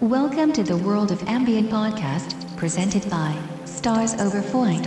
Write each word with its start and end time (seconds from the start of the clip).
Welcome 0.00 0.54
to 0.54 0.62
the 0.62 0.78
World 0.78 1.12
of 1.12 1.22
Ambient 1.28 1.68
podcast, 1.68 2.56
presented 2.56 3.10
by 3.10 3.36
Stars 3.66 4.14
Over 4.14 4.40
Foyne. 4.40 4.80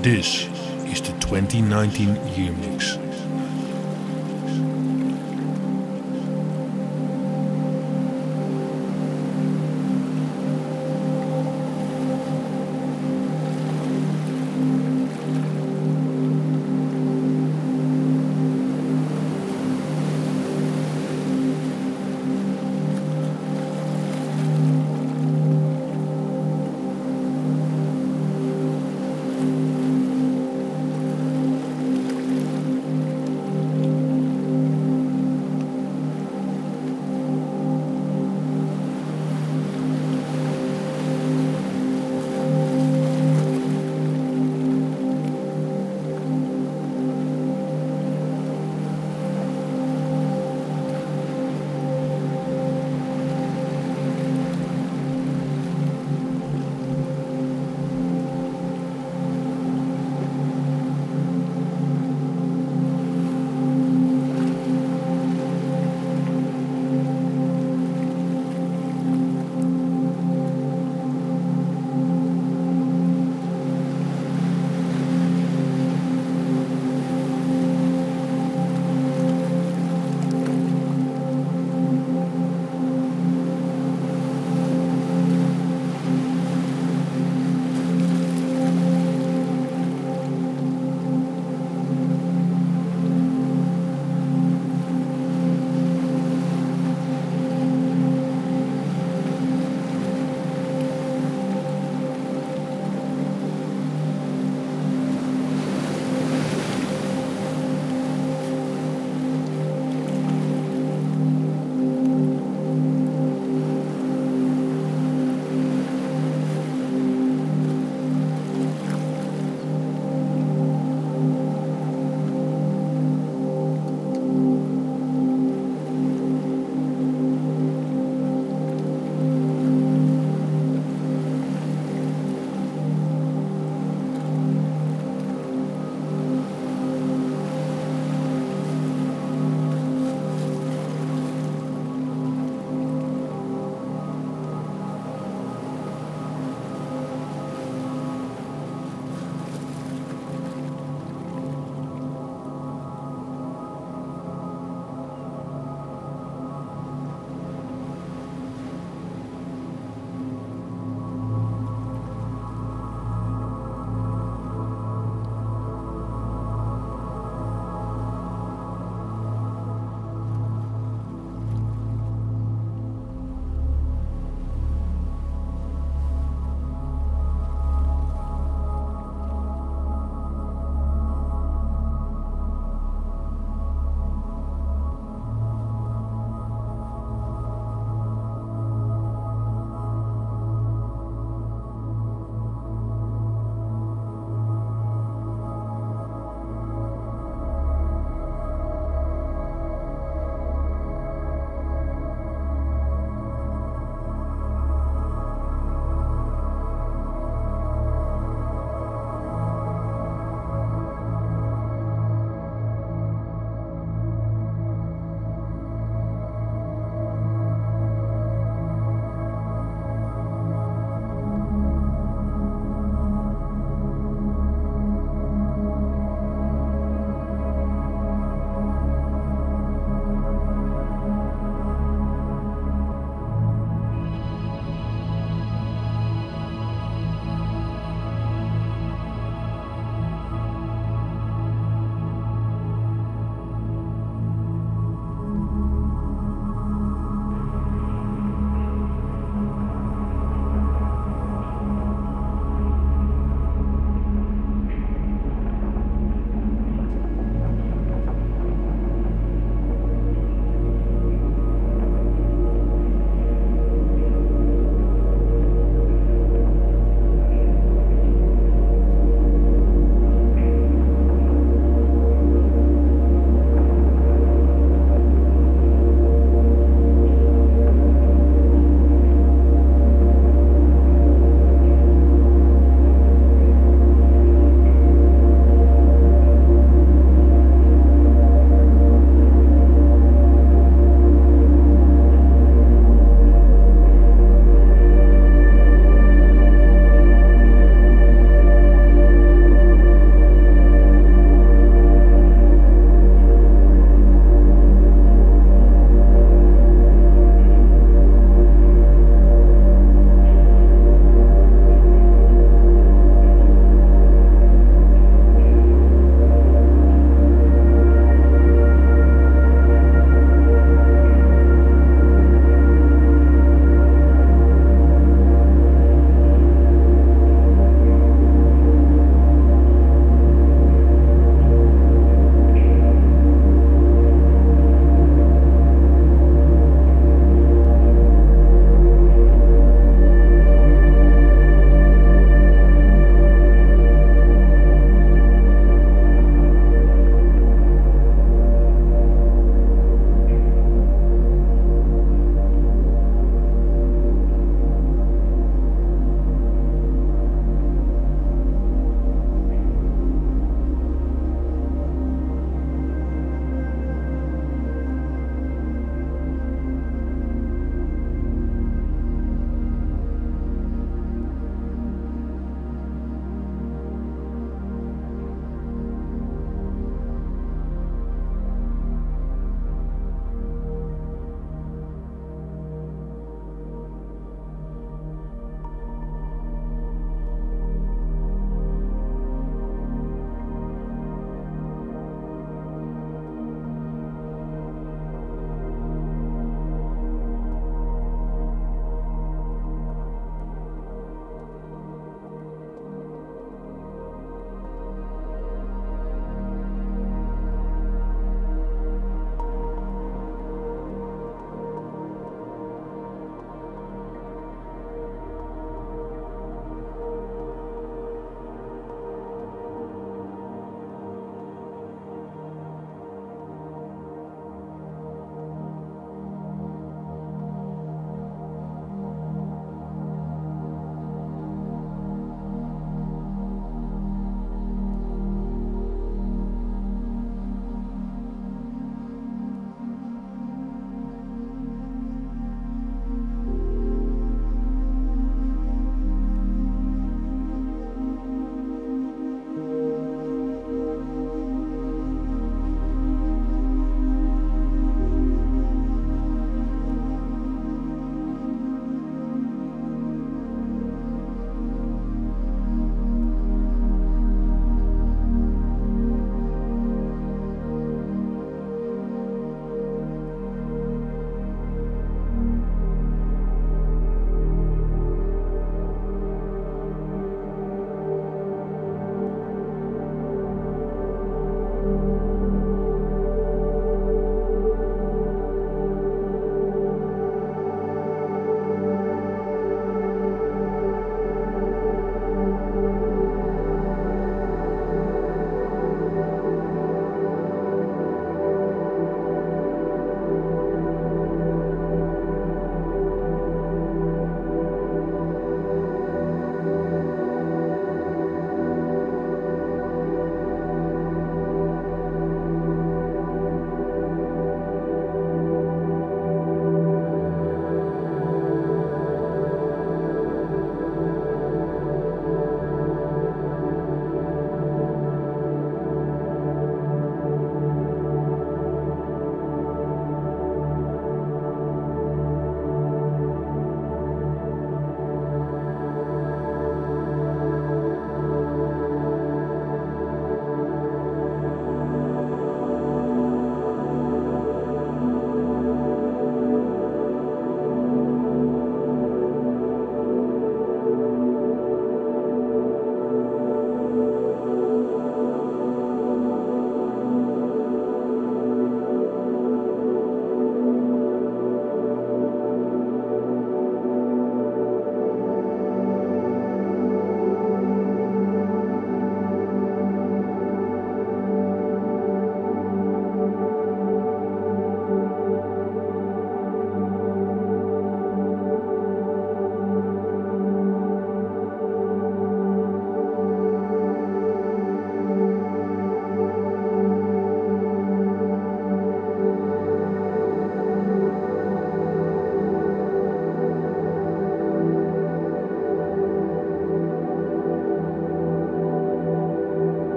This 0.00 0.46
is 0.86 1.02
the 1.02 1.12
2019 1.20 2.16
year 2.28 2.52
mix. 2.52 2.96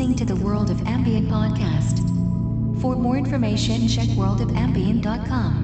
Listening 0.00 0.16
to 0.16 0.34
the 0.34 0.42
World 0.42 0.70
of 0.70 0.80
Ambient 0.86 1.28
podcast. 1.28 1.98
For 2.80 2.96
more 2.96 3.18
information, 3.18 3.86
check 3.86 4.08
worldofambient.com. 4.16 5.59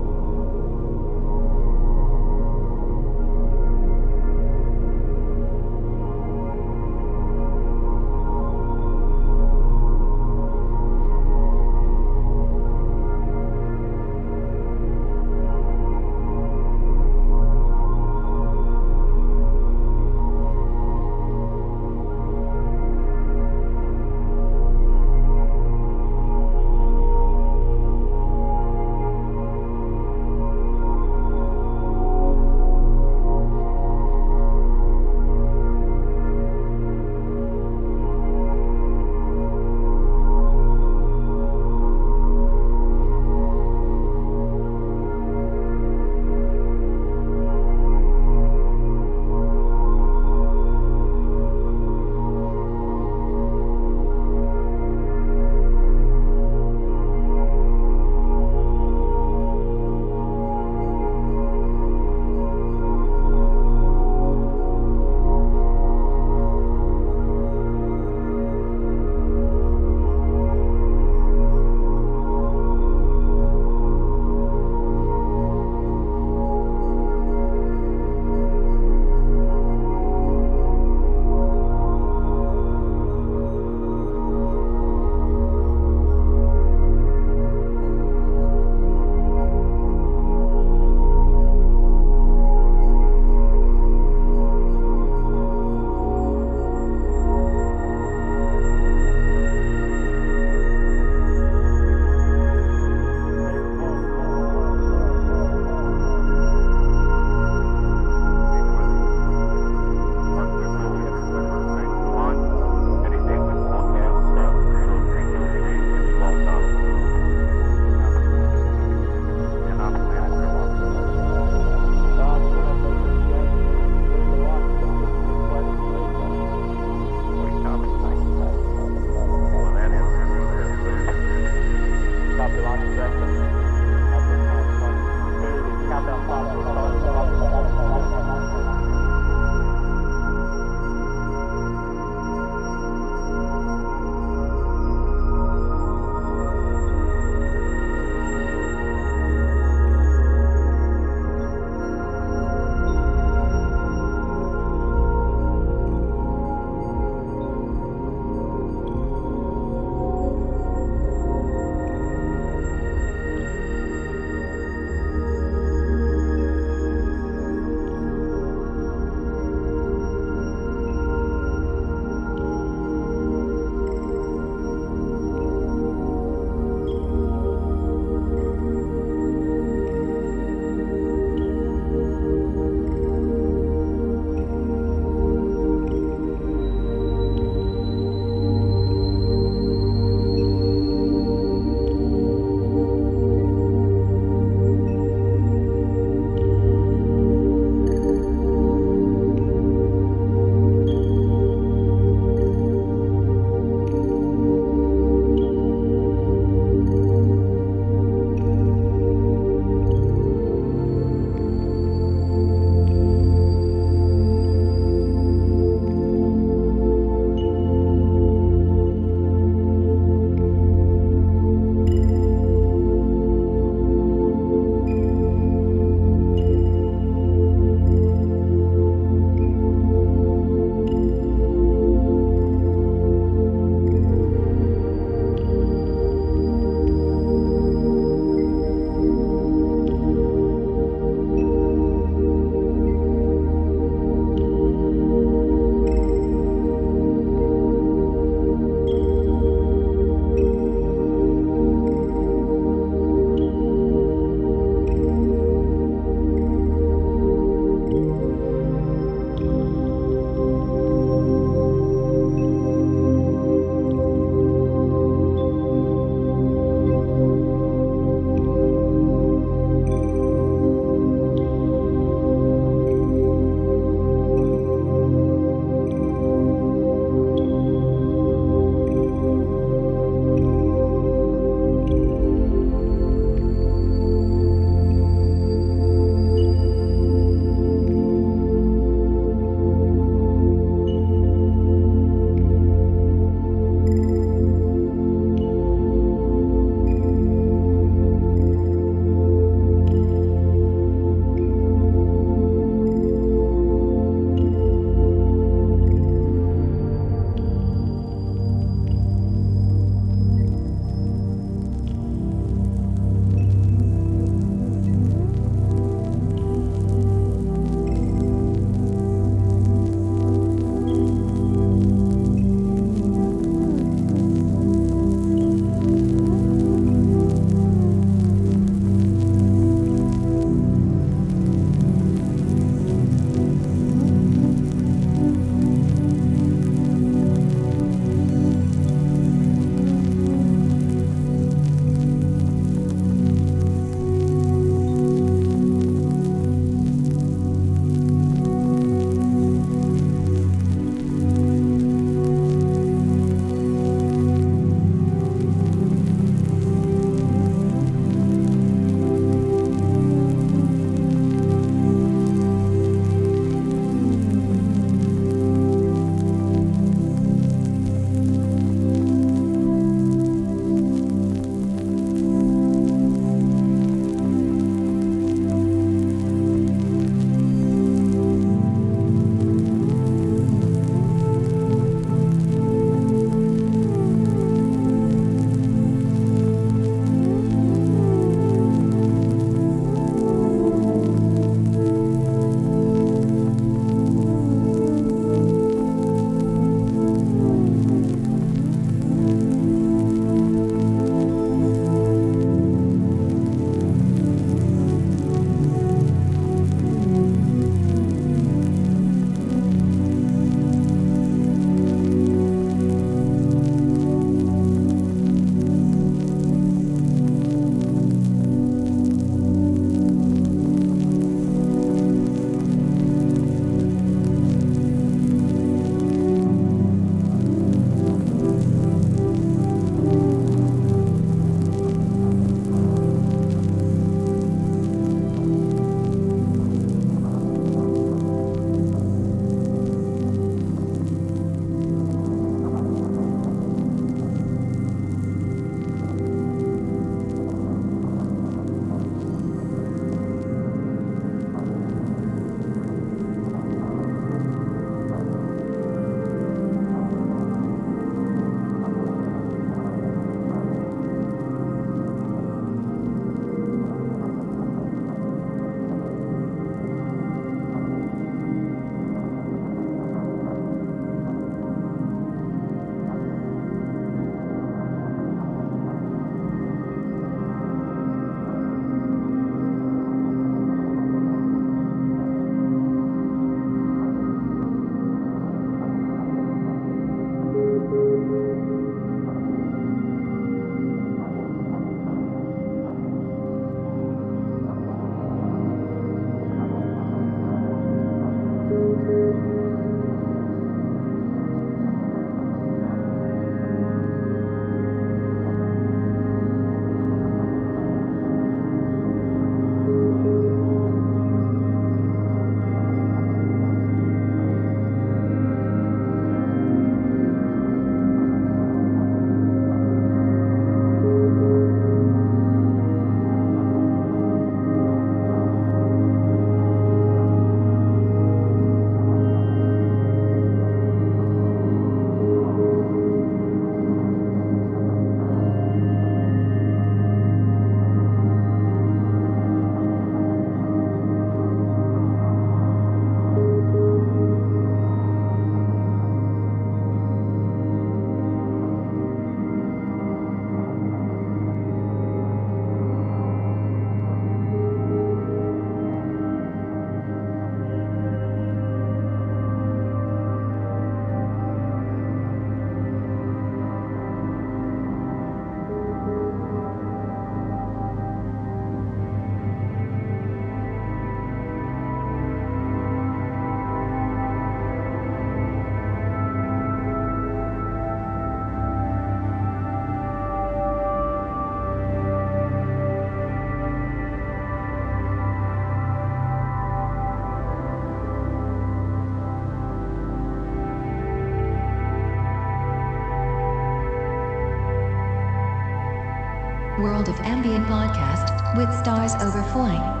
World 597.01 597.19
of 597.19 597.25
Ambient 597.25 597.65
podcast 597.65 598.55
with 598.55 598.71
stars 598.77 599.15
overflowing. 599.23 600.00